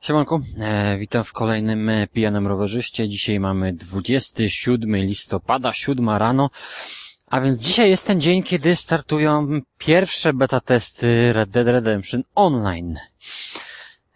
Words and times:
Siemanko, 0.00 0.38
e, 0.58 0.98
witam 0.98 1.24
w 1.24 1.32
kolejnym 1.32 1.88
e, 1.88 2.06
Pijanym 2.06 2.46
Rowerzyście. 2.46 3.08
Dzisiaj 3.08 3.40
mamy 3.40 3.72
27 3.72 4.96
listopada, 4.96 5.72
7 5.72 6.10
rano, 6.10 6.50
a 7.26 7.40
więc 7.40 7.62
dzisiaj 7.62 7.90
jest 7.90 8.06
ten 8.06 8.20
dzień, 8.20 8.42
kiedy 8.42 8.76
startują 8.76 9.60
pierwsze 9.78 10.32
beta 10.32 10.60
testy 10.60 11.32
Red 11.32 11.50
Dead 11.50 11.66
Redemption 11.66 12.22
Online. 12.34 12.98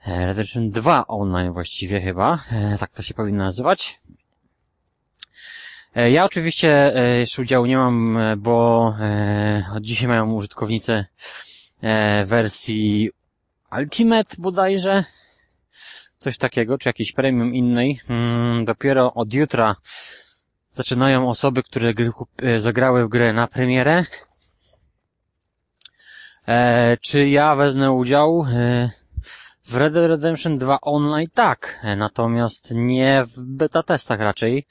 E, 0.06 0.26
Redemption 0.26 0.70
2 0.70 1.06
Online 1.06 1.52
właściwie 1.52 2.00
chyba, 2.00 2.38
e, 2.52 2.78
tak 2.78 2.90
to 2.90 3.02
się 3.02 3.14
powinno 3.14 3.44
nazywać. 3.44 4.00
E, 5.96 6.10
Ja 6.10 6.24
oczywiście 6.24 6.96
e, 6.96 7.18
jeszcze 7.18 7.42
udziału 7.42 7.66
nie 7.66 7.76
mam, 7.76 8.16
e, 8.16 8.36
bo 8.36 8.86
od 9.76 9.82
dzisiaj 9.82 10.08
mają 10.08 10.32
użytkownicy 10.32 11.04
wersji 12.26 13.10
Ultimate 13.78 14.36
bodajże, 14.38 15.04
coś 16.18 16.38
takiego, 16.38 16.78
czy 16.78 16.88
jakiejś 16.88 17.12
premium 17.12 17.54
innej. 17.54 18.00
Mm, 18.08 18.64
dopiero 18.64 19.14
od 19.14 19.34
jutra 19.34 19.76
zaczynają 20.72 21.28
osoby, 21.28 21.62
które 21.62 21.92
zagrały 22.60 23.04
w 23.06 23.08
grę 23.08 23.32
na 23.32 23.46
premierę. 23.46 24.04
Czy 27.00 27.28
ja 27.28 27.54
wezmę 27.54 27.92
udział 27.92 28.46
w 29.64 29.76
Red 29.76 29.92
Dead 29.92 30.06
Redemption 30.06 30.58
2 30.58 30.78
Online? 30.80 31.28
Tak, 31.34 31.86
natomiast 31.96 32.68
nie 32.70 33.24
w 33.24 33.40
beta 33.40 33.82
testach 33.82 34.20
raczej. 34.20 34.66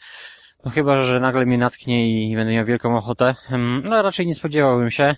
No 0.65 0.71
chyba, 0.71 1.03
że 1.03 1.19
nagle 1.19 1.45
mnie 1.45 1.57
natknie 1.57 2.29
i 2.29 2.35
będę 2.35 2.53
miał 2.53 2.65
wielką 2.65 2.97
ochotę. 2.97 3.35
No 3.83 4.01
raczej 4.01 4.27
nie 4.27 4.35
spodziewałbym 4.35 4.91
się. 4.91 5.15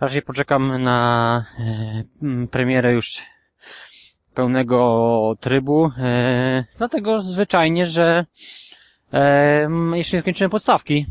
Raczej 0.00 0.22
poczekam 0.22 0.82
na 0.82 1.44
premierę 2.50 2.92
już 2.92 3.22
pełnego 4.34 5.34
trybu, 5.40 5.90
e, 5.98 6.64
dlatego 6.78 7.18
zwyczajnie, 7.18 7.86
że 7.86 8.24
jeszcze 9.94 10.16
nie 10.16 10.20
skończyłem 10.20 10.50
podstawki. 10.50 11.06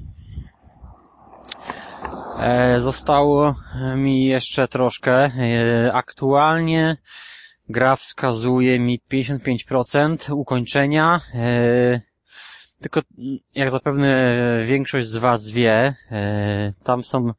E, 2.40 2.82
zostało 2.82 3.56
mi 3.96 4.26
jeszcze 4.26 4.68
troszkę. 4.68 5.14
E, 5.26 5.94
aktualnie 5.94 6.98
gra 7.70 7.96
wskazuje 7.96 8.80
mi 8.80 9.00
55% 9.12 10.34
ukończenia. 10.34 11.20
Tylko 12.82 13.02
mm, 13.18 13.38
jak 13.56 13.72
zapewne 13.72 14.38
większość 14.66 15.08
z 15.08 15.16
Was 15.16 15.50
wie, 15.50 15.96
e, 16.12 16.74
tam 16.84 17.04
są 17.04 17.34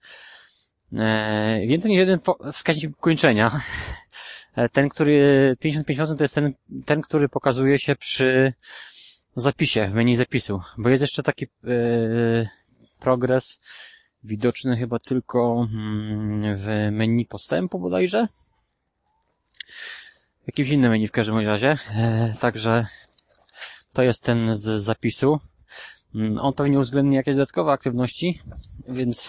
e, 0.93 1.61
więcej 1.67 1.91
niż 1.91 1.99
jeden 1.99 2.21
wskaźnik 2.53 2.99
ukończenia. 2.99 3.61
E, 4.57 4.69
Ten, 4.69 4.89
który 4.89 5.57
55% 5.65 6.17
to 6.17 6.25
jest 6.25 6.35
ten, 6.35 6.53
ten, 6.87 7.03
który 7.03 7.29
pokazuje 7.29 7.79
się 7.79 7.97
przy 7.97 8.53
zapisie, 9.35 9.87
w 9.87 9.95
menu 9.95 10.17
zapisu. 10.17 10.61
Bo 10.79 10.89
jest 10.89 11.01
jeszcze 11.01 11.23
taki 11.23 11.45
e, 11.45 11.49
progres 13.01 13.61
widoczny 14.25 14.77
chyba 14.77 14.99
tylko 14.99 15.67
mm, 15.73 16.57
w 16.57 16.67
menu 16.93 17.27
postępu 17.27 17.79
bodajże. 17.79 18.27
Jakimś 20.47 20.69
innym 20.69 20.91
menu 20.91 21.09
w 21.09 21.13
każdym 21.13 21.39
razie. 21.39 21.77
E, 21.97 22.35
Także 22.41 22.87
to 23.99 24.03
jest 24.03 24.23
ten 24.23 24.57
z 24.57 24.83
zapisu. 24.83 25.39
Mm, 26.15 26.39
On 26.39 26.53
pewnie 26.53 26.79
uwzględni 26.79 27.17
jakieś 27.17 27.35
dodatkowe 27.35 27.73
aktywności, 27.73 28.43
więc, 28.89 29.29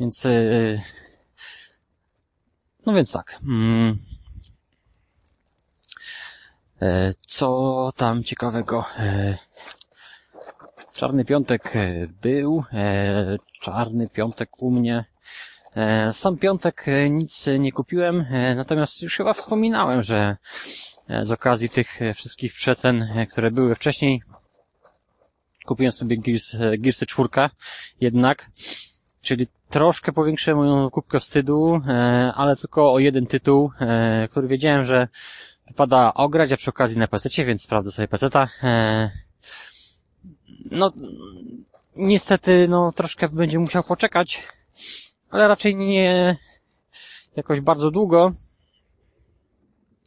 więc, 0.00 0.24
yy, 0.24 0.80
no 2.86 2.92
więc 2.92 3.12
tak. 3.12 3.38
Mm. 3.48 3.94
E, 6.82 7.14
Co 7.26 7.92
tam 7.96 8.22
ciekawego? 8.22 8.84
E, 8.98 9.38
Czarny 10.92 11.24
piątek 11.24 11.76
e, 11.76 12.06
był, 12.22 12.64
czarny 13.60 14.08
piątek 14.08 14.62
u 14.62 14.70
mnie. 14.70 15.04
Sam 16.12 16.38
piątek 16.38 16.86
nic 17.10 17.46
nie 17.58 17.72
kupiłem, 17.72 18.26
natomiast 18.56 19.02
już 19.02 19.16
chyba 19.16 19.32
wspominałem, 19.34 20.02
że 20.02 20.36
z 21.22 21.30
okazji 21.30 21.68
tych 21.68 22.02
e, 22.02 22.14
wszystkich 22.14 22.52
przecen, 22.54 23.02
e, 23.02 23.26
które 23.26 23.50
były 23.50 23.74
wcześniej, 23.74 24.22
kupiłem 25.66 25.92
sobie 25.92 26.18
Gears, 26.18 26.54
e, 26.54 26.78
Gearsy 26.78 27.06
4 27.06 27.28
jednak, 28.00 28.50
czyli 29.22 29.46
troszkę 29.68 30.12
powiększyłem 30.12 30.58
moją 30.58 30.90
kubkę 30.90 31.20
wstydu, 31.20 31.80
e, 31.88 32.32
ale 32.34 32.56
tylko 32.56 32.92
o 32.92 32.98
jeden 32.98 33.26
tytuł, 33.26 33.70
e, 33.80 34.28
który 34.30 34.48
wiedziałem, 34.48 34.84
że 34.84 35.08
wypada 35.66 36.14
ograć, 36.14 36.52
a 36.52 36.56
przy 36.56 36.70
okazji 36.70 36.98
na 36.98 37.08
PC, 37.08 37.44
więc 37.44 37.62
sprawdzę 37.62 37.92
sobie 37.92 38.08
PC-ta. 38.08 38.48
E, 38.62 39.10
No, 40.70 40.92
niestety, 41.96 42.68
no, 42.68 42.92
troszkę 42.92 43.28
będzie 43.28 43.58
musiał 43.58 43.82
poczekać, 43.82 44.42
ale 45.30 45.48
raczej 45.48 45.76
nie 45.76 46.36
jakoś 47.36 47.60
bardzo 47.60 47.90
długo. 47.90 48.32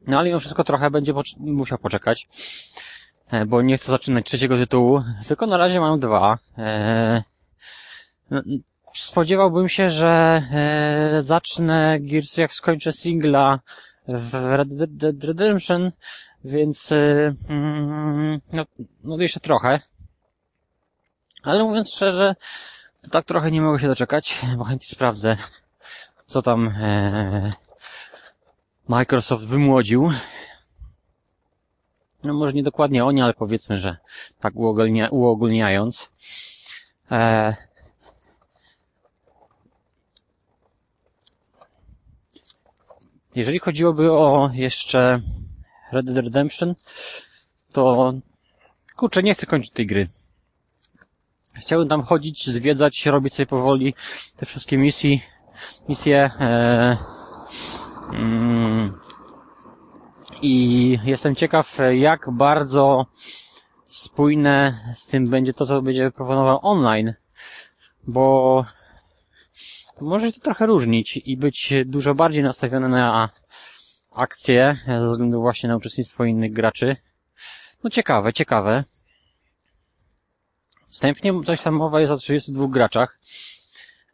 No 0.08 0.20
ale 0.20 0.28
mimo 0.28 0.40
wszystko 0.40 0.64
trochę 0.64 0.92
będzie 0.92 1.14
poc- 1.14 1.38
musiał 1.40 1.78
poczekać, 1.78 2.28
e, 3.32 3.46
bo 3.46 3.62
nie 3.62 3.78
chcę 3.78 3.92
zaczynać 3.92 4.26
trzeciego 4.26 4.58
tytułu, 4.58 5.04
tylko 5.28 5.48
na 5.48 5.58
razie 5.58 5.80
mam 5.80 6.00
dwa. 6.00 6.38
E, 6.58 7.24
no, 8.32 8.42
Spodziewałbym 8.94 9.70
się, 9.70 9.90
że 9.90 10.42
e, 10.52 11.24
zacznę 11.24 11.98
Gears 12.00 12.38
jak 12.38 12.54
skończę 12.54 12.92
singla 12.92 13.60
w 14.08 14.34
Red 14.34 14.98
Dead 14.98 15.24
Redemption, 15.24 15.92
więc 16.44 16.92
e, 16.92 17.34
mm, 17.50 18.42
no, 18.54 18.66
no 19.04 19.18
jeszcze 19.18 19.40
trochę. 19.40 19.80
Ale 21.44 21.64
mówiąc 21.64 21.94
szczerze, 21.94 22.36
to 23.02 23.10
tak 23.10 23.26
trochę 23.26 23.52
nie 23.52 23.62
mogę 23.62 23.80
się 23.80 23.88
doczekać, 23.88 24.42
bo 24.58 24.64
chętnie 24.64 24.88
sprawdzę, 24.88 25.38
co 26.28 26.42
tam 26.42 26.68
e, 26.68 27.52
Microsoft 28.88 29.46
wymłodził. 29.46 30.12
No 32.24 32.34
może 32.34 32.54
nie 32.54 32.64
dokładnie 32.64 33.06
oni, 33.06 33.22
ale 33.22 33.34
powiedzmy, 33.34 33.80
że 33.80 33.98
tak 34.40 34.56
uogólnia, 34.56 35.10
uogólniając. 35.10 36.10
E, 37.12 37.56
jeżeli 43.36 43.60
chodziłoby 43.60 44.12
o 44.12 44.50
jeszcze 44.54 45.20
Red 45.92 46.06
Dead 46.06 46.26
Redemption, 46.26 46.76
to 47.72 48.14
kurczę, 48.96 49.24
nie 49.24 49.34
chcę 49.34 49.46
kończyć 49.46 49.72
tej 49.72 49.88
gry. 49.88 50.08
Chciałbym 51.54 51.90
tam 51.90 52.04
chodzić, 52.04 52.50
zwiedzać, 52.50 53.06
robić 53.06 53.34
sobie 53.34 53.48
powoli 53.48 53.94
te 54.38 54.46
wszystkie 54.46 54.78
misje, 54.78 55.20
misje, 55.90 56.32
i 60.42 61.00
jestem 61.04 61.36
ciekaw, 61.36 61.78
jak 61.92 62.32
bardzo 62.32 63.06
spójne 63.86 64.80
z 64.96 65.08
tym 65.08 65.30
będzie 65.30 65.54
to, 65.54 65.66
co 65.66 65.82
będzie 65.82 66.12
proponował 66.12 66.60
online, 66.62 67.14
bo 68.08 68.66
może 70.02 70.28
się 70.28 70.34
to 70.34 70.42
trochę 70.42 70.66
różnić 70.66 71.18
i 71.18 71.38
być 71.38 71.74
dużo 71.86 72.16
bardziej 72.16 72.44
nastawione 72.44 72.90
na 72.90 73.30
akcje 74.16 74.78
ze 74.88 75.10
względu 75.12 75.42
właśnie 75.42 75.70
na 75.70 75.76
uczestnictwo 75.76 76.26
innych 76.26 76.54
graczy. 76.54 76.98
No 77.84 77.90
ciekawe, 77.90 78.34
ciekawe. 78.34 78.84
Wstępnie 80.90 81.34
coś 81.46 81.62
tam 81.62 81.74
mowa 81.74 82.02
jest 82.02 82.12
o 82.12 82.18
32 82.18 82.68
graczach. 82.68 83.20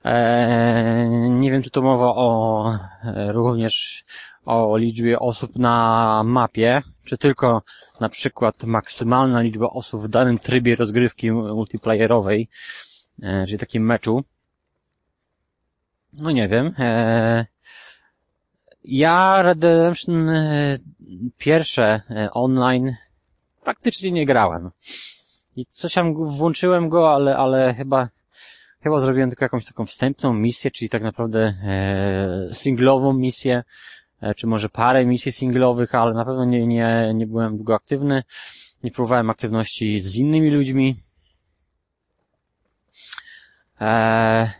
Eee, 0.04 1.10
nie 1.30 1.52
wiem, 1.52 1.62
czy 1.62 1.70
to 1.70 1.82
mowa 1.82 2.16
o 2.16 2.80
e, 3.04 3.32
również 3.32 4.04
o 4.46 4.78
liczbie 4.78 5.20
osób 5.20 5.56
na 5.56 6.22
mapie, 6.26 6.82
czy 7.04 7.18
tylko 7.18 7.62
na 8.00 8.10
przykład 8.10 8.64
maksymalna 8.64 9.42
liczba 9.42 9.70
osób 9.70 10.04
w 10.04 10.08
danym 10.08 10.40
trybie 10.40 10.76
rozgrywki 10.76 11.32
multiplayerowej, 11.32 12.50
e, 13.24 13.46
czyli 13.46 13.60
takim 13.60 13.86
meczu. 13.86 14.24
No 16.14 16.32
nie 16.32 16.48
wiem. 16.48 16.74
E, 16.80 17.46
ja 18.84 19.42
Redemption 19.42 20.30
e, 20.30 20.78
pierwsze 21.38 22.02
e, 22.10 22.32
online 22.32 22.96
praktycznie 23.64 24.12
nie 24.12 24.26
grałem. 24.26 24.72
I 25.56 25.66
coś 25.66 25.94
tam 25.94 26.14
włączyłem 26.14 26.90
go, 26.90 27.14
ale, 27.14 27.38
ale 27.38 27.74
chyba, 27.74 28.10
chyba 28.84 29.00
zrobiłem 29.00 29.30
tylko 29.30 29.46
jakąś 29.46 29.66
taką 29.66 29.86
wstępną 29.86 30.34
misję, 30.34 30.72
czyli 30.72 30.90
tak 30.90 31.04
naprawdę 31.04 31.54
e, 31.64 32.54
singlową 32.54 33.14
misję, 33.14 33.64
e, 34.22 34.36
czy 34.36 34.48
może 34.48 34.70
parę 34.70 35.06
misji 35.06 35.32
singlowych, 35.32 35.96
ale 35.96 36.14
na 36.14 36.26
pewno 36.26 36.46
nie, 36.46 36.68
nie, 36.68 37.12
nie 37.16 37.28
byłem 37.28 37.56
długo 37.56 37.76
aktywny. 37.76 38.24
Nie 38.84 38.92
próbowałem 38.92 39.30
aktywności 39.30 40.02
z 40.02 40.16
innymi 40.16 40.50
ludźmi. 40.50 40.96
E, 43.82 44.52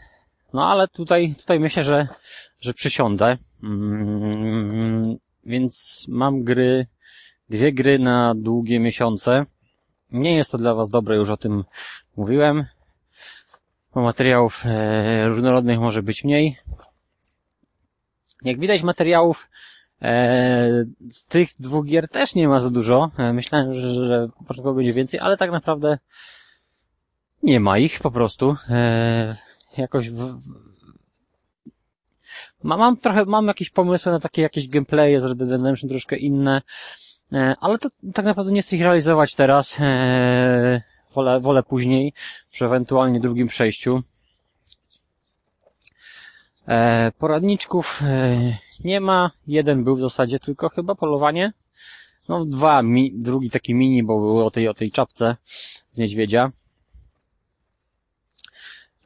no 0.54 0.68
ale 0.68 0.88
tutaj, 0.88 1.36
tutaj 1.36 1.60
myślę, 1.60 1.84
że, 1.84 2.08
że 2.60 2.74
przysiądę. 2.74 3.38
Mm, 3.64 5.04
więc 5.46 6.06
mam 6.10 6.42
gry, 6.44 6.88
dwie 7.50 7.74
gry 7.74 8.00
na 8.00 8.36
długie 8.36 8.80
miesiące. 8.80 9.46
Nie 10.12 10.36
jest 10.36 10.52
to 10.52 10.58
dla 10.58 10.76
Was 10.76 10.90
dobre, 10.90 11.16
już 11.16 11.30
o 11.30 11.38
tym 11.38 11.64
mówiłem. 12.18 12.66
Bo 13.94 14.02
materiałów 14.02 14.64
e, 14.66 15.28
różnorodnych 15.28 15.80
może 15.80 16.04
być 16.04 16.24
mniej. 16.24 16.58
Jak 18.44 18.60
widać 18.60 18.84
materiałów 18.84 19.50
e, 20.02 20.84
z 21.10 21.26
tych 21.26 21.50
dwóch 21.60 21.86
gier 21.86 22.10
też 22.10 22.36
nie 22.36 22.48
ma 22.48 22.60
za 22.60 22.70
dużo. 22.70 23.12
E, 23.18 23.34
myślałem, 23.34 23.74
że, 23.74 23.90
że 23.90 24.28
początkowo 24.48 24.74
będzie 24.74 24.94
więcej, 24.94 25.20
ale 25.20 25.38
tak 25.38 25.52
naprawdę 25.52 25.98
nie 27.44 27.60
ma 27.60 27.78
ich 27.78 28.00
po 28.00 28.12
prostu. 28.12 28.56
E, 28.70 29.38
jakoś 29.78 30.10
w, 30.10 30.40
ma, 32.64 32.78
mam 32.78 32.98
trochę, 32.98 33.26
mam 33.26 33.48
jakieś 33.48 33.70
pomysły 33.70 34.12
na 34.12 34.20
takie 34.20 34.42
jakieś 34.42 34.68
gameplaye 34.68 35.22
z 35.22 35.26
Red 35.26 35.38
Dead 35.38 35.52
Redemption 35.52 35.90
troszkę 35.90 36.16
inne, 36.16 36.62
e, 37.34 37.56
ale 37.60 37.78
to 37.78 37.90
tak 38.14 38.26
naprawdę 38.26 38.52
nie 38.52 38.62
chcę 38.62 38.76
ich 38.76 38.82
realizować 38.82 39.36
teraz. 39.36 39.78
E, 39.80 40.82
wolę, 41.14 41.40
wolę 41.40 41.64
później, 41.64 42.14
przy 42.52 42.66
ewentualnie 42.66 43.20
drugim 43.20 43.48
przejściu. 43.48 44.00
E, 46.68 47.12
poradniczków 47.20 48.02
e, 48.04 48.38
nie 48.84 49.02
ma. 49.02 49.32
Jeden 49.48 49.84
był 49.84 49.96
w 49.96 50.02
zasadzie 50.02 50.40
tylko 50.40 50.70
chyba 50.70 50.96
polowanie. 50.96 51.54
No 52.30 52.46
dwa, 52.46 52.82
mi, 52.82 53.12
drugi 53.16 53.50
taki 53.50 53.74
mini, 53.76 54.04
bo 54.04 54.20
był 54.20 54.46
o 54.46 54.52
tej, 54.52 54.68
o 54.68 54.74
tej 54.74 54.92
czapce 54.92 55.36
z 55.92 55.98
niedźwiedzia. 55.98 56.52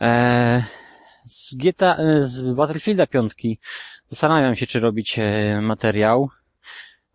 E, 0.01 0.63
z 1.25 1.55
GTA, 1.55 1.95
e, 1.95 2.23
z 2.23 2.55
Battlefielda 2.55 3.07
piątki 3.07 3.59
zastanawiam 4.09 4.55
się, 4.55 4.67
czy 4.67 4.79
robić 4.79 5.19
e, 5.19 5.61
materiał. 5.61 6.29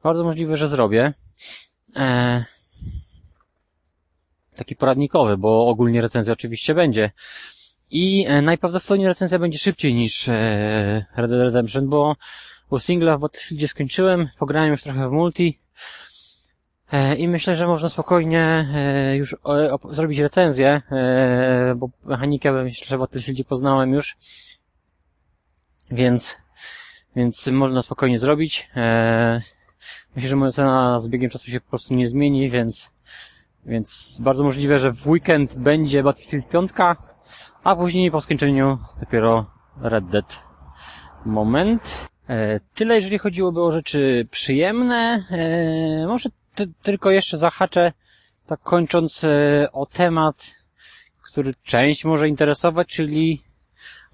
Bardzo 0.02 0.24
możliwe, 0.24 0.56
że 0.56 0.68
zrobię. 0.68 1.12
E, 1.96 2.44
taki 4.60 4.76
poradnikowy, 4.76 5.36
bo 5.36 5.66
ogólnie 5.66 6.00
recenzja 6.00 6.32
oczywiście 6.32 6.74
będzie. 6.74 7.10
I 7.90 8.24
e, 8.28 8.42
najprawdopodobniej 8.42 9.08
recenzja 9.08 9.38
będzie 9.38 9.58
szybciej 9.58 9.94
niż 9.94 10.28
e, 10.28 11.04
Red 11.16 11.30
Dead 11.30 11.42
Redemption, 11.42 11.88
bo, 11.88 12.16
bo 12.70 12.78
singla 12.78 13.16
w 13.16 13.20
Battlefieldzie 13.20 13.68
skończyłem, 13.68 14.28
pograłem 14.38 14.70
już 14.70 14.82
trochę 14.82 15.08
w 15.08 15.12
multi 15.12 15.58
e, 16.92 17.16
i 17.16 17.28
myślę, 17.28 17.56
że 17.56 17.66
można 17.66 17.88
spokojnie 17.88 18.66
już 19.14 19.36
zrobić 19.90 20.18
recenzję, 20.18 20.82
bo 21.76 21.90
mechanikę 22.04 22.52
myślę, 22.52 22.86
że 22.86 22.96
w 22.96 23.00
Battlefieldzie 23.00 23.44
poznałem 23.44 23.92
już, 23.92 24.16
więc 25.90 26.36
więc 27.16 27.46
można 27.46 27.82
spokojnie 27.82 28.18
zrobić. 28.18 28.70
Myślę, 30.16 30.28
że 30.28 30.36
moja 30.36 30.52
cena 30.52 31.00
z 31.00 31.08
biegiem 31.08 31.30
czasu 31.30 31.50
się 31.50 31.60
po 31.60 31.70
prostu 31.70 31.94
nie 31.94 32.08
zmieni, 32.08 32.50
więc 32.50 32.90
więc 33.66 34.18
bardzo 34.20 34.42
możliwe, 34.42 34.78
że 34.78 34.92
w 34.92 35.08
weekend 35.08 35.54
będzie 35.54 36.02
Battlefield 36.02 36.48
5, 36.48 36.70
a 37.64 37.76
później 37.76 38.10
po 38.10 38.20
skończeniu 38.20 38.78
dopiero 39.00 39.46
Red 39.80 40.06
Dead. 40.06 40.50
Moment. 41.24 42.08
E, 42.28 42.60
tyle 42.74 42.94
jeżeli 42.94 43.18
chodziłoby 43.18 43.62
o 43.62 43.72
rzeczy 43.72 44.28
przyjemne. 44.30 45.24
E, 45.30 46.06
może 46.06 46.28
ty, 46.54 46.68
tylko 46.82 47.10
jeszcze 47.10 47.36
zahaczę, 47.36 47.92
tak 48.46 48.60
kończąc 48.60 49.24
e, 49.24 49.68
o 49.72 49.86
temat, 49.86 50.54
który 51.22 51.54
część 51.64 52.04
może 52.04 52.28
interesować, 52.28 52.88
czyli 52.88 53.42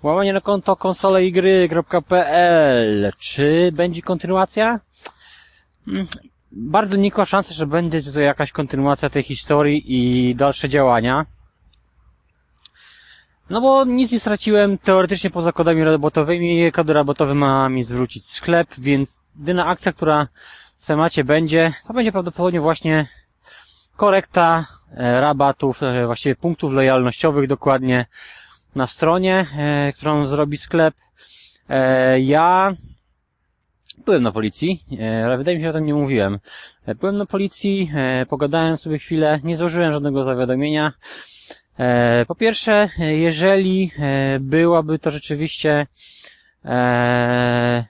łamanie 0.03 0.33
na 0.33 0.41
konto 0.41 0.77
konsoleigry.pl. 0.77 3.13
Czy 3.19 3.73
będzie 3.73 4.03
kontynuacja? 4.03 4.81
Bardzo 6.59 6.97
nikła 6.97 7.25
szansa, 7.25 7.55
że 7.55 7.67
będzie 7.67 8.03
tutaj 8.03 8.23
jakaś 8.25 8.53
kontynuacja 8.53 9.11
tej 9.11 9.23
historii 9.23 9.83
i 9.87 10.35
dalsze 10.35 10.69
działania. 10.69 11.27
No 13.51 13.61
bo 13.61 13.85
nic 13.85 14.13
nie 14.13 14.21
straciłem 14.21 14.79
teoretycznie 14.79 15.31
poza 15.31 15.53
kodami 15.53 15.85
robotowymi. 15.85 16.73
Kody 16.73 16.93
robotowe 16.93 17.35
ma 17.35 17.69
mi 17.69 17.85
zwrócić 17.85 18.31
sklep, 18.31 18.69
więc 18.79 19.21
jedyna 19.39 19.67
akcja, 19.67 19.93
która 19.93 20.29
w 20.79 20.87
temacie 20.87 21.25
będzie, 21.25 21.73
to 21.87 21.95
będzie 21.95 22.13
prawdopodobnie 22.13 22.61
właśnie 22.61 23.07
korekta 23.97 24.67
e, 24.91 25.21
rabatów, 25.21 25.83
e, 25.83 26.07
właściwie 26.07 26.37
punktów 26.37 26.73
lojalnościowych 26.73 27.49
dokładnie 27.49 28.07
na 28.75 28.87
stronie, 28.87 29.47
e, 29.59 29.93
którą 29.93 30.27
zrobi 30.27 30.57
sklep. 30.57 30.95
Ja 32.19 32.73
byłem 34.07 34.23
na 34.23 34.33
policji, 34.33 34.83
ale 35.25 35.39
wydaje 35.39 35.57
mi 35.57 35.63
się, 35.63 35.67
że 35.67 35.71
o 35.71 35.73
tym 35.73 35.87
nie 35.87 35.95
mówiłem. 35.95 36.39
Byłem 37.01 37.17
na 37.17 37.27
policji, 37.27 37.91
pogadałem 38.29 38.77
sobie 38.77 38.99
chwilę, 38.99 39.41
nie 39.45 39.57
złożyłem 39.57 39.93
żadnego 39.93 40.25
zawiadomienia. 40.25 40.93
E, 41.79 42.25
po 42.27 42.35
pierwsze, 42.35 42.89
jeżeli 42.99 43.91
e, 43.99 44.39
byłaby 44.41 44.99
to 44.99 45.11
rzeczywiście 45.11 45.87
e, 46.65 47.85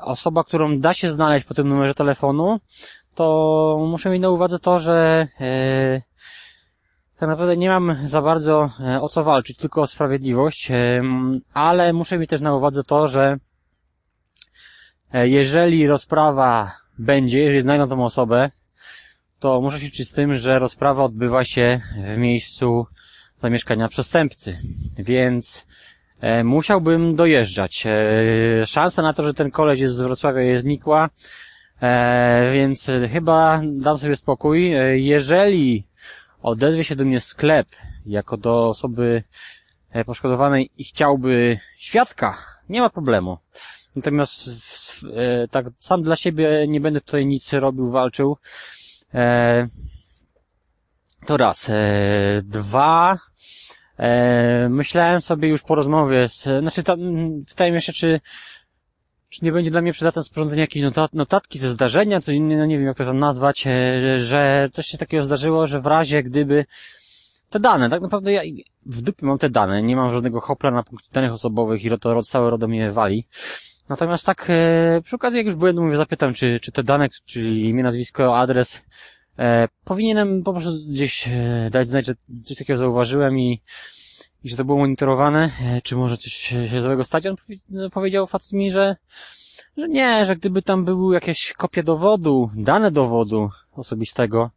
osoba, 0.00 0.44
którą 0.44 0.78
da 0.78 0.94
się 0.94 1.10
znaleźć 1.10 1.46
po 1.46 1.54
tym 1.54 1.68
numerze 1.68 1.94
telefonu, 1.94 2.60
to 3.14 3.86
muszę 3.88 4.10
mieć 4.10 4.22
na 4.22 4.30
uwadze 4.30 4.58
to, 4.58 4.78
że 4.78 5.26
tak 7.18 7.28
naprawdę 7.28 7.56
nie 7.56 7.68
mam 7.68 7.96
za 8.06 8.22
bardzo 8.22 8.70
o 9.00 9.08
co 9.08 9.24
walczyć, 9.24 9.56
tylko 9.56 9.82
o 9.82 9.86
sprawiedliwość, 9.86 10.68
ale 11.54 11.92
muszę 11.92 12.18
mieć 12.18 12.30
też 12.30 12.40
na 12.40 12.56
uwadze 12.56 12.84
to, 12.84 13.08
że 13.08 13.36
jeżeli 15.12 15.86
rozprawa 15.86 16.76
będzie, 16.98 17.38
jeżeli 17.38 17.62
znajdą 17.62 17.88
tą 17.88 18.04
osobę, 18.04 18.50
to 19.38 19.60
muszę 19.60 19.80
się 19.80 19.84
liczyć 19.84 20.08
z 20.08 20.12
tym, 20.12 20.34
że 20.34 20.58
rozprawa 20.58 21.04
odbywa 21.04 21.44
się 21.44 21.80
w 22.14 22.18
miejscu 22.18 22.86
zamieszkania 23.42 23.88
przestępcy. 23.88 24.58
Więc 24.98 25.66
e, 26.20 26.44
musiałbym 26.44 27.16
dojeżdżać. 27.16 27.86
E, 27.86 28.66
szansa 28.66 29.02
na 29.02 29.12
to, 29.12 29.22
że 29.22 29.34
ten 29.34 29.50
koleś 29.50 29.80
jest 29.80 29.94
z 29.94 30.00
Wrocławia 30.00 30.42
jest 30.42 30.62
znikła, 30.62 31.10
e, 31.82 32.50
więc 32.54 32.90
chyba 33.12 33.60
dam 33.64 33.98
sobie 33.98 34.16
spokój. 34.16 34.74
E, 34.74 34.98
jeżeli 34.98 35.84
odezwie 36.42 36.84
się 36.84 36.96
do 36.96 37.04
mnie 37.04 37.20
sklep 37.20 37.68
jako 38.06 38.36
do 38.36 38.68
osoby 38.68 39.22
e, 39.90 40.04
poszkodowanej 40.04 40.70
i 40.78 40.84
chciałby 40.84 41.58
świadka, 41.78 42.38
nie 42.68 42.80
ma 42.80 42.90
problemu. 42.90 43.38
Natomiast 43.96 44.48
e, 44.48 44.50
tak 45.50 45.66
sam 45.78 46.02
dla 46.02 46.16
siebie 46.16 46.66
nie 46.68 46.80
będę 46.80 47.00
tutaj 47.00 47.26
nic 47.26 47.52
robił, 47.52 47.90
walczył. 47.90 48.36
E, 49.14 49.66
to 51.26 51.36
raz. 51.36 51.68
E, 51.70 52.42
dwa. 52.44 53.18
E, 53.98 54.68
myślałem 54.68 55.22
sobie 55.22 55.48
już 55.48 55.62
po 55.62 55.74
rozmowie 55.74 56.28
z, 56.28 56.42
znaczy 56.60 56.82
tam, 56.82 56.98
pytałem 57.48 57.74
jeszcze, 57.74 57.92
czy, 57.92 58.20
czy 59.28 59.44
nie 59.44 59.52
będzie 59.52 59.70
dla 59.70 59.82
mnie 59.82 59.92
przydatne 59.92 60.24
sporządzenie 60.24 60.60
jakiejś 60.60 60.84
notat, 60.84 61.14
notatki 61.14 61.58
ze 61.58 61.70
zdarzenia, 61.70 62.20
co 62.20 62.32
innego, 62.32 62.60
no 62.60 62.66
nie 62.66 62.78
wiem 62.78 62.86
jak 62.86 62.96
to 62.96 63.04
tam 63.04 63.18
nazwać, 63.18 63.66
e, 63.66 64.00
że, 64.00 64.20
że 64.20 64.68
coś 64.72 64.86
się 64.86 64.98
takiego 64.98 65.24
zdarzyło, 65.24 65.66
że 65.66 65.80
w 65.80 65.86
razie 65.86 66.22
gdyby 66.22 66.64
te 67.50 67.60
dane, 67.60 67.90
tak 67.90 68.00
naprawdę 68.02 68.32
ja 68.32 68.42
w 68.86 69.02
dupie 69.02 69.26
mam 69.26 69.38
te 69.38 69.50
dane, 69.50 69.82
nie 69.82 69.96
mam 69.96 70.12
żadnego 70.12 70.40
hopla 70.40 70.70
na 70.70 70.82
punkcie 70.82 71.08
danych 71.12 71.32
osobowych 71.32 71.84
i 71.84 71.90
to 71.98 72.22
całe 72.22 72.50
RODO 72.50 72.68
mnie 72.68 72.92
wali. 72.92 73.26
Natomiast 73.90 74.26
tak, 74.26 74.46
e, 74.48 75.00
przy 75.04 75.16
okazji 75.16 75.36
jak 75.36 75.46
już 75.46 75.54
byłem, 75.54 75.76
mówię, 75.76 75.96
zapytam, 75.96 76.34
czy, 76.34 76.60
czy 76.60 76.72
te 76.72 76.82
dane, 76.82 77.08
czyli 77.26 77.68
imię, 77.68 77.82
nazwisko, 77.82 78.38
adres, 78.38 78.82
e, 79.38 79.68
powinienem 79.84 80.42
po 80.42 80.52
prostu 80.52 80.72
gdzieś 80.88 81.28
e, 81.28 81.68
dać 81.70 81.88
znać, 81.88 82.06
że 82.06 82.14
coś 82.44 82.58
takiego 82.58 82.78
zauważyłem 82.78 83.38
i, 83.38 83.62
i 84.44 84.50
że 84.50 84.56
to 84.56 84.64
było 84.64 84.78
monitorowane, 84.78 85.50
e, 85.62 85.80
czy 85.82 85.96
może 85.96 86.16
coś 86.16 86.32
się 86.70 86.82
złego 86.82 87.04
stać. 87.04 87.26
On 87.26 87.36
no, 87.70 87.90
powiedział 87.90 88.26
facet 88.26 88.52
mi, 88.52 88.70
że, 88.70 88.96
że 89.76 89.88
nie, 89.88 90.26
że 90.26 90.36
gdyby 90.36 90.62
tam 90.62 90.84
były 90.84 91.14
jakieś 91.14 91.52
kopie 91.52 91.82
dowodu, 91.82 92.50
dane 92.54 92.90
dowodu 92.90 93.50
osobistego, 93.72 94.50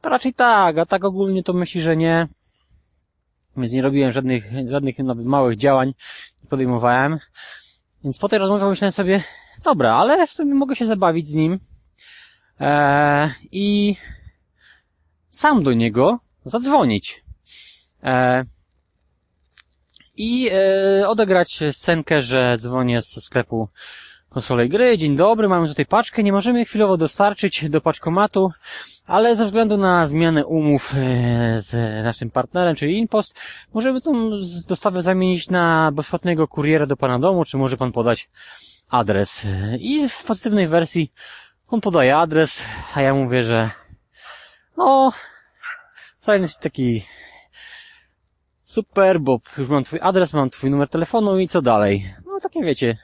to 0.00 0.08
raczej 0.08 0.34
tak, 0.34 0.78
a 0.78 0.86
tak 0.86 1.04
ogólnie 1.04 1.42
to 1.42 1.52
myśli, 1.52 1.82
że 1.82 1.96
nie. 1.96 2.28
Więc 3.56 3.72
nie 3.72 3.82
robiłem 3.82 4.12
żadnych, 4.12 4.52
żadnych 4.68 4.98
nawet 4.98 5.26
małych 5.26 5.56
działań, 5.56 5.94
nie 6.42 6.48
podejmowałem. 6.48 7.18
Więc 8.04 8.18
po 8.18 8.28
tej 8.28 8.38
rozmowie 8.38 8.64
myślałem 8.64 8.92
sobie, 8.92 9.22
dobra, 9.64 9.94
ale 9.94 10.26
w 10.26 10.30
sumie 10.30 10.54
mogę 10.54 10.76
się 10.76 10.86
zabawić 10.86 11.28
z 11.28 11.34
nim 11.34 11.58
eee, 12.60 13.30
i 13.52 13.96
sam 15.30 15.62
do 15.62 15.72
niego 15.72 16.18
zadzwonić. 16.44 17.24
Eee, 18.02 18.44
I 20.16 20.50
e, 20.52 21.08
odegrać 21.08 21.60
scenkę, 21.72 22.22
że 22.22 22.56
dzwonię 22.60 23.00
ze 23.00 23.20
sklepu 23.20 23.68
konsolę 24.34 24.68
gry. 24.68 24.98
Dzień 24.98 25.16
dobry, 25.16 25.48
mamy 25.48 25.68
tutaj 25.68 25.86
paczkę, 25.86 26.22
nie 26.22 26.32
możemy 26.32 26.64
chwilowo 26.64 26.96
dostarczyć 26.96 27.70
do 27.70 27.80
paczkomatu, 27.80 28.50
ale 29.06 29.36
ze 29.36 29.44
względu 29.44 29.76
na 29.76 30.06
zmianę 30.06 30.46
umów 30.46 30.94
e, 30.94 31.62
z 31.62 32.04
naszym 32.04 32.30
partnerem, 32.30 32.76
czyli 32.76 32.98
Inpost, 32.98 33.40
możemy 33.74 34.00
tą 34.00 34.30
dostawę 34.68 35.02
zamienić 35.02 35.50
na 35.50 35.92
bezpłatnego 35.92 36.48
kuriera 36.48 36.86
do 36.86 36.96
pana 36.96 37.18
domu, 37.18 37.44
czy 37.44 37.56
może 37.56 37.76
pan 37.76 37.92
podać 37.92 38.30
adres. 38.88 39.46
I 39.78 40.08
w 40.08 40.24
pozytywnej 40.24 40.68
wersji 40.68 41.12
on 41.68 41.80
podaje 41.80 42.16
adres, 42.16 42.62
a 42.94 43.02
ja 43.02 43.14
mówię, 43.14 43.44
że 43.44 43.70
no, 44.76 45.12
wcale 46.18 46.40
jest 46.40 46.60
taki 46.60 47.06
super, 48.64 49.20
bo 49.20 49.40
już 49.58 49.68
mam 49.68 49.84
twój 49.84 49.98
adres, 50.02 50.32
mam 50.32 50.50
twój 50.50 50.70
numer 50.70 50.88
telefonu 50.88 51.38
i 51.38 51.48
co 51.48 51.62
dalej? 51.62 52.14
No 52.26 52.40
takie 52.40 52.62
wiecie, 52.62 52.98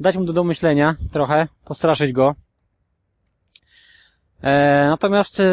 dać 0.00 0.16
mu 0.16 0.24
do 0.24 0.32
domyślenia 0.32 0.94
trochę, 1.12 1.48
postraszyć 1.64 2.12
go. 2.12 2.34
E, 4.42 4.86
natomiast 4.88 5.40
e, 5.40 5.44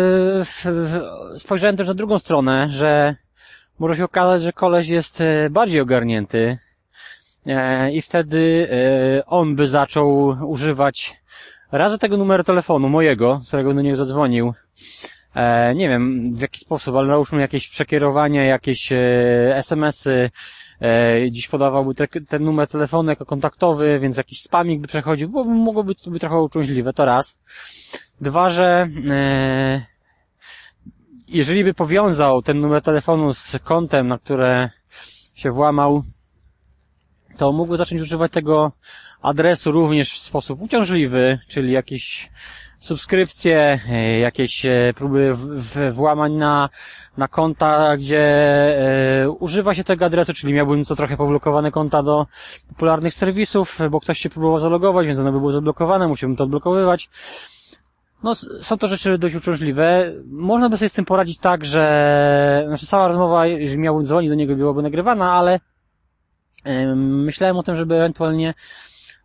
spojrzałem 1.38 1.78
też 1.78 1.88
na 1.88 1.94
drugą 1.94 2.20
stronę, 2.20 2.70
że 2.70 3.16
może 3.80 3.96
się 3.96 4.04
okazać, 4.04 4.42
że 4.42 4.54
koleś 4.54 4.88
jest 4.88 5.22
e, 5.22 5.50
bardziej 5.50 5.82
ogarnięty. 5.82 6.58
E, 7.46 7.92
i 7.92 8.02
wtedy 8.02 8.70
e, 8.72 9.26
on 9.26 9.56
by 9.56 9.68
zaczął 9.68 10.28
używać 10.50 11.18
razy 11.72 11.98
tego 11.98 12.18
numeru 12.18 12.44
telefonu 12.44 12.90
mojego, 12.90 13.42
z 13.44 13.48
którego 13.48 13.74
do 13.74 13.82
niego 13.82 13.98
zadzwonił, 13.98 14.54
e, 15.36 15.76
nie 15.76 15.90
wiem 15.90 16.36
w 16.36 16.42
jaki 16.42 16.60
sposób, 16.60 16.96
ale 16.96 17.08
nałóżmy 17.08 17.42
jakieś 17.42 17.68
przekierowanie, 17.68 18.46
jakieś 18.46 18.92
e, 18.92 18.98
SMS-y, 19.56 20.30
e, 20.82 21.32
dziś 21.32 21.48
podawałby 21.48 21.96
te, 21.96 22.08
ten 22.08 22.44
numer 22.44 22.68
telefonu 22.68 23.10
jako 23.10 23.26
kontaktowy, 23.26 24.00
więc 24.00 24.18
jakiś 24.18 24.42
spamik 24.42 24.82
by 24.82 24.88
przechodził, 24.88 25.30
bo 25.30 25.44
mogłoby 25.44 25.96
to 25.96 26.12
być 26.12 26.22
trochę 26.22 26.42
uciążliwe, 26.42 26.94
to 26.94 27.06
raz. 27.06 27.36
Dwa, 28.22 28.50
że 28.50 28.88
e, 29.10 29.86
jeżeli 31.28 31.64
by 31.64 31.74
powiązał 31.74 32.42
ten 32.42 32.60
numer 32.60 32.82
telefonu 32.82 33.34
z 33.34 33.56
kontem, 33.64 34.08
na 34.08 34.18
które 34.18 34.70
się 35.34 35.52
włamał, 35.52 36.04
to 37.38 37.52
mógłby 37.52 37.78
zacząć 37.78 38.02
używać 38.02 38.32
tego 38.32 38.72
adresu 39.22 39.72
również 39.72 40.14
w 40.14 40.20
sposób 40.20 40.62
uciążliwy, 40.62 41.40
czyli 41.48 41.72
jakieś 41.72 42.30
subskrypcje, 42.80 43.80
e, 43.90 44.20
jakieś 44.20 44.66
e, 44.66 44.94
próby 44.96 45.34
w, 45.34 45.40
w, 45.40 45.94
włamań 45.94 46.34
na, 46.34 46.70
na 47.18 47.28
konta, 47.28 47.98
gdzie 47.98 48.20
e, 49.24 49.30
używa 49.30 49.76
się 49.76 49.84
tego 49.84 50.06
adresu, 50.06 50.34
czyli 50.34 50.54
miałbym 50.54 50.86
co 50.86 50.96
trochę 50.96 51.18
poblokowane 51.18 51.72
konta 51.72 52.04
do 52.04 52.28
popularnych 52.70 53.14
serwisów, 53.14 53.80
bo 53.92 54.00
ktoś 54.00 54.20
się 54.20 54.30
próbował 54.30 54.60
zalogować, 54.60 55.08
więc 55.08 55.20
ono 55.20 55.32
by 55.32 55.40
było 55.40 55.52
zablokowane, 55.52 56.08
musiałbym 56.08 56.38
to 56.38 56.44
odblokowywać. 56.44 57.10
No, 58.24 58.36
są 58.36 58.78
to 58.78 58.88
rzeczy 58.88 59.18
dość 59.18 59.36
uciążliwe. 59.36 60.14
Można 60.26 60.70
by 60.70 60.78
sobie 60.78 60.90
z 60.90 60.94
tym 60.94 61.06
poradzić 61.06 61.40
tak, 61.40 61.66
że, 61.66 62.64
znaczy 62.68 62.86
cała 62.86 63.08
rozmowa, 63.08 63.46
jeżeli 63.46 63.80
miałbym 63.80 64.06
dzwonić 64.06 64.30
do 64.30 64.36
niego, 64.36 64.56
byłaby 64.56 64.82
nagrywana, 64.82 65.32
ale 65.32 65.60
em, 66.64 67.24
myślałem 67.24 67.58
o 67.58 67.64
tym, 67.64 67.76
żeby 67.76 67.96
ewentualnie 67.96 68.54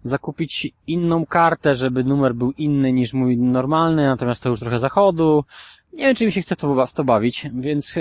zakupić 0.03 0.73
inną 0.87 1.27
kartę, 1.27 1.75
żeby 1.75 2.05
numer 2.05 2.35
był 2.35 2.53
inny 2.53 2.93
niż 2.93 3.13
mój 3.13 3.39
normalny, 3.39 4.07
natomiast 4.07 4.43
to 4.43 4.49
już 4.49 4.61
trochę 4.61 4.79
zachodu. 4.79 5.45
Nie 5.93 6.05
wiem, 6.05 6.17
czy 6.17 6.27
mi 6.27 6.33
się 6.33 6.43
chce 6.43 6.57
w 6.87 6.93
to, 6.93 7.05
bawić, 7.05 7.47
więc 7.55 7.97
e, 7.97 8.01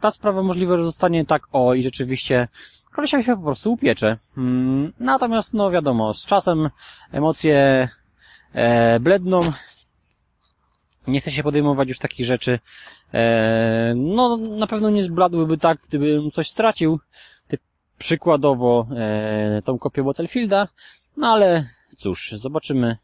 ta 0.00 0.10
sprawa 0.10 0.42
możliwe, 0.42 0.76
że 0.76 0.84
zostanie 0.84 1.24
tak 1.24 1.42
o 1.52 1.74
i 1.74 1.82
rzeczywiście 1.82 2.48
kolesia 2.92 3.22
się 3.22 3.36
po 3.36 3.42
prostu 3.42 3.72
upiecze. 3.72 4.16
Mm, 4.36 4.92
Natomiast, 5.00 5.54
no 5.54 5.70
wiadomo, 5.70 6.14
z 6.14 6.26
czasem 6.26 6.70
emocje 7.12 7.88
e, 8.52 9.00
bledną, 9.00 9.40
nie 11.06 11.20
chcę 11.20 11.30
się 11.30 11.42
podejmować 11.42 11.88
już 11.88 11.98
takich 11.98 12.26
rzeczy. 12.26 12.58
E, 13.14 13.94
no, 13.96 14.36
na 14.36 14.66
pewno 14.66 14.90
nie 14.90 15.02
zbladłyby 15.02 15.58
tak, 15.58 15.78
gdybym 15.88 16.30
coś 16.30 16.50
stracił. 16.50 17.00
Typ, 17.48 17.60
przykładowo 17.98 18.86
e, 18.96 19.62
tą 19.64 19.78
kopię 19.78 20.02
Battlefielda. 20.02 20.68
No 21.18 21.26
ale 21.26 21.68
cóż, 21.96 22.34
zobaczymy 22.36 22.96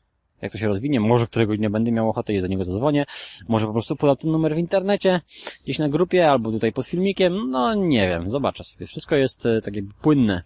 jak 0.45 0.53
to 0.53 0.59
się 0.59 0.67
rozwinie. 0.67 1.01
Może 1.01 1.27
któregoś 1.27 1.59
dnia 1.59 1.71
będę 1.71 1.93
miał 1.93 2.11
ochotę 2.11 2.35
i 2.35 2.41
do 2.41 2.47
niego 2.47 2.65
zadzwonię. 2.65 3.05
Może 3.49 3.67
po 3.67 3.73
prostu 3.73 3.97
podam 3.97 4.17
ten 4.17 4.31
numer 4.31 4.55
w 4.55 4.59
internecie, 4.59 5.21
gdzieś 5.65 5.79
na 5.79 5.89
grupie, 5.89 6.31
albo 6.31 6.51
tutaj 6.51 6.73
pod 6.73 6.87
filmikiem. 6.87 7.51
No 7.51 7.75
nie 7.75 8.09
wiem, 8.09 8.31
zobaczę 8.31 8.65
sobie. 8.65 8.87
Wszystko 8.87 9.17
jest 9.17 9.47
e, 9.47 9.61
tak 9.63 9.77
jakby 9.77 9.95
płynne. 9.95 10.43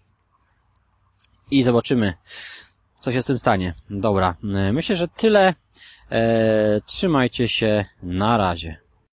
I 1.51 1.63
zobaczymy, 1.63 2.13
co 2.99 3.11
się 3.11 3.21
z 3.21 3.25
tym 3.25 3.39
stanie. 3.39 3.73
Dobra, 3.89 4.35
e, 4.43 4.73
myślę, 4.73 4.95
że 4.95 5.07
tyle. 5.07 5.53
E, 6.11 6.81
trzymajcie 6.85 7.47
się, 7.47 7.85
na 8.03 8.37
razie. 8.37 8.77